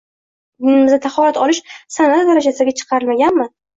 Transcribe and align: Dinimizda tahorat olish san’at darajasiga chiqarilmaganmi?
Dinimizda 0.63 0.97
tahorat 1.03 1.39
olish 1.43 1.61
san’at 1.97 2.25
darajasiga 2.31 2.75
chiqarilmaganmi? 2.81 3.49